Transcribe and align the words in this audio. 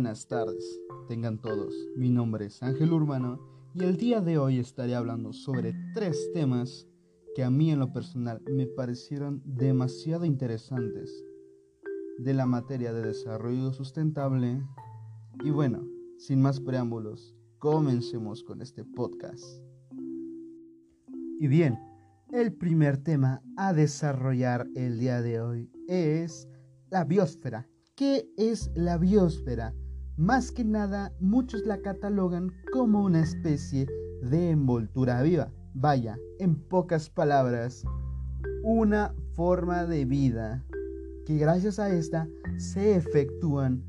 buenas 0.00 0.26
tardes, 0.26 0.80
tengan 1.08 1.36
todos. 1.36 1.74
Mi 1.94 2.08
nombre 2.08 2.46
es 2.46 2.62
Ángel 2.62 2.90
Urbano 2.90 3.38
y 3.74 3.84
el 3.84 3.98
día 3.98 4.22
de 4.22 4.38
hoy 4.38 4.58
estaré 4.58 4.94
hablando 4.94 5.34
sobre 5.34 5.74
tres 5.92 6.32
temas 6.32 6.88
que 7.36 7.44
a 7.44 7.50
mí 7.50 7.70
en 7.70 7.80
lo 7.80 7.92
personal 7.92 8.40
me 8.50 8.64
parecieron 8.64 9.42
demasiado 9.44 10.24
interesantes 10.24 11.22
de 12.16 12.32
la 12.32 12.46
materia 12.46 12.94
de 12.94 13.02
desarrollo 13.02 13.74
sustentable. 13.74 14.62
Y 15.44 15.50
bueno, 15.50 15.86
sin 16.16 16.40
más 16.40 16.60
preámbulos, 16.60 17.36
comencemos 17.58 18.42
con 18.42 18.62
este 18.62 18.86
podcast. 18.86 19.44
Y 21.38 21.46
bien, 21.46 21.78
el 22.32 22.54
primer 22.54 22.96
tema 22.96 23.42
a 23.58 23.74
desarrollar 23.74 24.66
el 24.74 24.98
día 24.98 25.20
de 25.20 25.42
hoy 25.42 25.70
es 25.88 26.48
la 26.88 27.04
biosfera 27.04 27.68
¿Qué 28.00 28.32
es 28.38 28.70
la 28.74 28.96
biosfera? 28.96 29.74
Más 30.20 30.52
que 30.52 30.64
nada, 30.64 31.14
muchos 31.18 31.64
la 31.64 31.80
catalogan 31.80 32.52
como 32.74 33.02
una 33.02 33.22
especie 33.22 33.86
de 34.20 34.50
envoltura 34.50 35.22
viva. 35.22 35.50
Vaya, 35.72 36.18
en 36.38 36.56
pocas 36.56 37.08
palabras, 37.08 37.84
una 38.62 39.14
forma 39.32 39.86
de 39.86 40.04
vida 40.04 40.62
que 41.24 41.38
gracias 41.38 41.78
a 41.78 41.88
esta 41.88 42.28
se 42.58 42.96
efectúan 42.96 43.82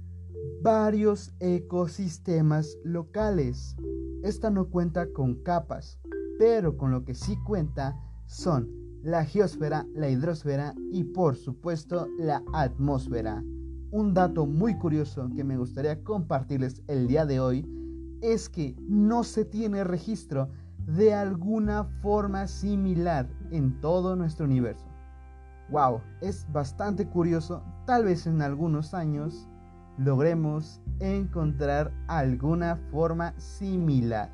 varios 0.63 1.34
ecosistemas 1.41 2.77
locales. 2.85 3.76
Esta 4.23 4.49
no 4.49 4.70
cuenta 4.70 5.12
con 5.12 5.35
capas, 5.43 5.99
pero 6.40 6.77
con 6.77 6.91
lo 6.91 7.04
que 7.04 7.13
sí 7.13 7.35
cuenta 7.45 7.99
son 8.26 8.71
la 9.04 9.26
geosfera, 9.26 9.85
la 9.93 10.07
hidrosfera 10.07 10.76
y 10.93 11.04
por 11.04 11.35
supuesto 11.35 12.07
la 12.18 12.41
atmósfera. 12.54 13.43
Un 13.91 14.13
dato 14.13 14.45
muy 14.45 14.75
curioso 14.75 15.29
que 15.35 15.43
me 15.43 15.57
gustaría 15.57 16.01
compartirles 16.01 16.81
el 16.87 17.09
día 17.09 17.25
de 17.25 17.41
hoy 17.41 17.67
es 18.21 18.47
que 18.47 18.73
no 18.87 19.25
se 19.25 19.43
tiene 19.43 19.84
registro 19.84 20.47
de 20.87 21.13
alguna 21.13 21.84
forma 22.01 22.47
similar 22.47 23.27
en 23.51 23.81
todo 23.81 24.15
nuestro 24.15 24.45
universo. 24.45 24.85
Wow, 25.69 25.99
es 26.21 26.47
bastante 26.53 27.05
curioso. 27.05 27.63
Tal 27.85 28.05
vez 28.05 28.25
en 28.27 28.41
algunos 28.41 28.93
años 28.93 29.49
logremos 29.97 30.79
encontrar 31.01 31.91
alguna 32.07 32.77
forma 32.91 33.34
similar. 33.37 34.29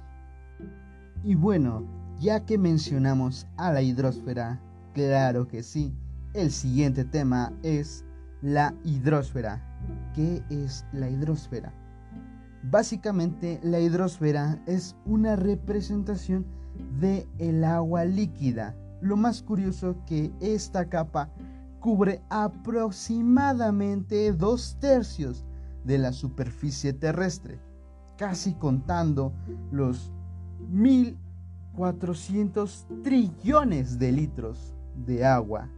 Y 1.23 1.33
bueno, 1.33 1.83
ya 2.19 2.45
que 2.45 2.59
mencionamos 2.59 3.47
a 3.57 3.71
la 3.73 3.81
hidrosfera, 3.81 4.61
claro 4.93 5.47
que 5.47 5.63
sí, 5.63 5.95
el 6.33 6.51
siguiente 6.51 7.03
tema 7.03 7.53
es 7.63 8.05
la 8.41 8.73
hidrosfera. 8.83 9.63
¿Qué 10.13 10.43
es 10.49 10.85
la 10.91 11.09
hidrosfera? 11.09 11.73
Básicamente 12.63 13.59
la 13.63 13.79
hidrosfera 13.79 14.61
es 14.65 14.97
una 15.05 15.35
representación 15.35 16.47
de 16.99 17.27
el 17.37 17.63
agua 17.63 18.05
líquida. 18.05 18.75
Lo 19.01 19.15
más 19.15 19.43
curioso 19.43 19.95
que 20.05 20.31
esta 20.39 20.89
capa 20.89 21.29
cubre 21.79 22.23
aproximadamente 22.29 24.33
dos 24.33 24.77
tercios 24.79 25.45
de 25.85 25.99
la 25.99 26.11
superficie 26.11 26.93
terrestre, 26.93 27.59
casi 28.17 28.55
contando 28.55 29.31
los 29.71 30.11
1.400 30.71 33.03
trillones 33.03 33.99
de 33.99 34.11
litros 34.11 34.73
de 35.05 35.23
agua. 35.25 35.69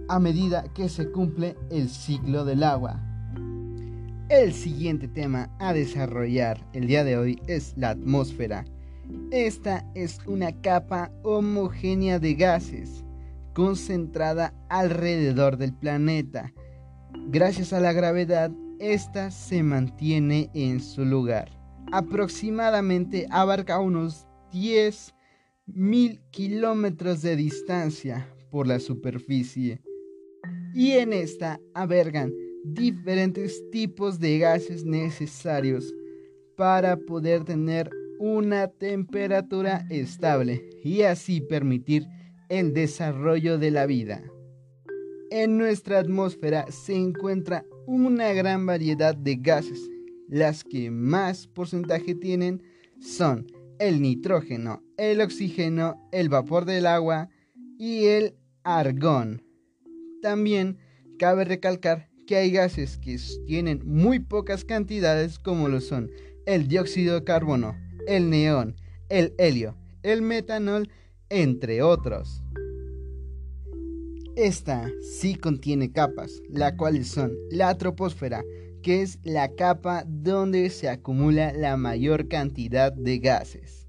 a 0.09 0.19
medida 0.19 0.63
que 0.73 0.90
se 0.90 1.12
cumple 1.12 1.56
el 1.69 1.90
ciclo 1.90 2.45
del 2.45 2.63
agua. 2.63 3.01
El 4.29 4.53
siguiente 4.53 5.07
tema 5.07 5.50
a 5.59 5.73
desarrollar 5.73 6.59
el 6.73 6.88
día 6.88 7.03
de 7.03 7.18
hoy 7.18 7.41
es 7.47 7.73
la 7.78 7.91
atmósfera. 7.91 8.66
Esta 9.31 9.90
es 9.96 10.19
una 10.25 10.51
capa 10.62 11.12
homogénea 11.23 12.19
de 12.19 12.34
gases 12.34 13.06
concentrada 13.57 14.53
alrededor 14.69 15.57
del 15.57 15.73
planeta. 15.73 16.53
Gracias 17.29 17.73
a 17.73 17.79
la 17.79 17.91
gravedad, 17.91 18.51
esta 18.79 19.31
se 19.31 19.63
mantiene 19.63 20.51
en 20.53 20.79
su 20.79 21.03
lugar. 21.03 21.50
Aproximadamente 21.91 23.25
abarca 23.31 23.79
unos 23.79 24.28
10 24.51 25.16
mil 25.66 26.22
kilómetros 26.29 27.23
de 27.23 27.35
distancia 27.35 28.28
por 28.51 28.67
la 28.67 28.79
superficie. 28.79 29.81
Y 30.78 30.92
en 30.92 31.12
esta 31.12 31.60
albergan 31.74 32.32
diferentes 32.64 33.68
tipos 33.72 34.20
de 34.20 34.38
gases 34.38 34.86
necesarios 34.86 35.92
para 36.56 36.98
poder 36.98 37.46
tener 37.46 37.90
una 38.20 38.68
temperatura 38.68 39.88
estable 39.90 40.70
y 40.84 41.02
así 41.02 41.42
permitir 41.42 42.06
el 42.50 42.76
desarrollo 42.76 43.58
de 43.58 43.72
la 43.72 43.88
vida. 43.88 44.24
En 45.32 45.58
nuestra 45.58 45.98
atmósfera 45.98 46.68
se 46.70 46.94
encuentra 46.94 47.66
una 47.88 48.32
gran 48.34 48.68
variedad 48.68 49.16
de 49.16 49.36
gases. 49.36 49.90
Las 50.28 50.64
que 50.64 50.92
más 50.92 51.48
porcentaje 51.48 52.14
tienen 52.14 52.62
son 53.00 53.48
el 53.80 54.00
nitrógeno, 54.00 54.84
el 54.98 55.22
oxígeno, 55.22 56.08
el 56.12 56.30
vapor 56.30 56.66
del 56.66 56.86
agua 56.86 57.30
y 57.80 58.06
el 58.06 58.36
argón. 58.64 59.47
También 60.22 60.78
cabe 61.19 61.45
recalcar 61.45 62.09
que 62.25 62.35
hay 62.35 62.51
gases 62.51 62.97
que 62.97 63.17
tienen 63.45 63.81
muy 63.85 64.19
pocas 64.19 64.66
cantidades 64.66 65.39
como 65.39 65.69
lo 65.69 65.79
son 65.81 66.11
el 66.45 66.67
dióxido 66.67 67.16
de 67.16 67.23
carbono, 67.23 67.75
el 68.07 68.29
neón, 68.29 68.75
el 69.09 69.33
helio, 69.38 69.75
el 70.03 70.22
metanol, 70.22 70.89
entre 71.29 71.81
otros. 71.81 72.41
Esta 74.38 74.89
sí 75.01 75.35
contiene 75.35 75.91
capas, 75.91 76.41
las 76.49 76.73
cuales 76.73 77.07
son 77.07 77.34
la 77.49 77.78
troposfera, 77.78 78.44
que 78.81 79.01
es 79.01 79.19
la 79.23 79.53
capa 79.55 80.03
donde 80.07 80.69
se 80.69 80.88
acumula 80.89 81.51
la 81.53 81.75
mayor 81.75 82.28
cantidad 82.28 82.94
de 82.94 83.19
gases. 83.19 83.88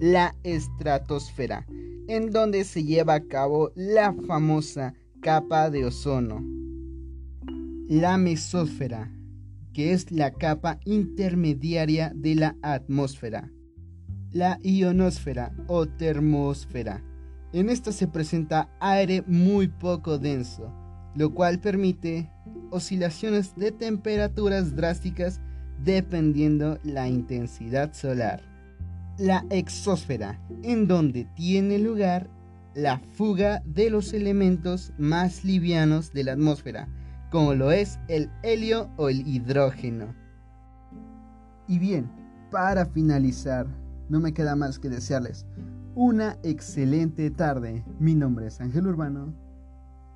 La 0.00 0.34
estratosfera, 0.44 1.66
en 2.08 2.30
donde 2.30 2.64
se 2.64 2.84
lleva 2.84 3.14
a 3.14 3.26
cabo 3.26 3.72
la 3.74 4.14
famosa 4.26 4.94
capa 5.26 5.70
de 5.70 5.84
ozono. 5.84 6.40
La 7.88 8.16
mesósfera, 8.16 9.10
que 9.72 9.92
es 9.92 10.12
la 10.12 10.30
capa 10.30 10.78
intermediaria 10.84 12.12
de 12.14 12.36
la 12.36 12.54
atmósfera. 12.62 13.50
La 14.30 14.60
ionosfera 14.62 15.52
o 15.66 15.86
termosfera. 15.86 17.02
En 17.52 17.70
esta 17.70 17.90
se 17.90 18.06
presenta 18.06 18.70
aire 18.78 19.24
muy 19.26 19.66
poco 19.66 20.16
denso, 20.16 20.72
lo 21.16 21.34
cual 21.34 21.58
permite 21.58 22.30
oscilaciones 22.70 23.56
de 23.56 23.72
temperaturas 23.72 24.76
drásticas 24.76 25.40
dependiendo 25.82 26.78
la 26.84 27.08
intensidad 27.08 27.92
solar. 27.94 28.44
La 29.18 29.44
exósfera, 29.50 30.40
en 30.62 30.86
donde 30.86 31.24
tiene 31.34 31.80
lugar 31.80 32.30
la 32.76 33.00
fuga 33.12 33.62
de 33.64 33.88
los 33.88 34.12
elementos 34.12 34.92
más 34.98 35.44
livianos 35.44 36.12
de 36.12 36.24
la 36.24 36.32
atmósfera, 36.32 36.88
como 37.30 37.54
lo 37.54 37.72
es 37.72 37.98
el 38.08 38.30
helio 38.42 38.90
o 38.98 39.08
el 39.08 39.26
hidrógeno. 39.26 40.14
Y 41.66 41.78
bien, 41.78 42.08
para 42.50 42.84
finalizar, 42.84 43.66
no 44.10 44.20
me 44.20 44.32
queda 44.34 44.54
más 44.54 44.78
que 44.78 44.90
desearles 44.90 45.46
una 45.94 46.36
excelente 46.42 47.30
tarde. 47.30 47.82
Mi 47.98 48.14
nombre 48.14 48.48
es 48.48 48.60
Ángel 48.60 48.86
Urbano 48.86 49.32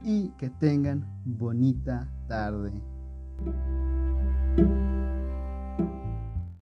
y 0.02 0.28
que 0.36 0.50
tengan 0.50 1.06
bonita 1.24 2.06
tarde. 2.28 2.72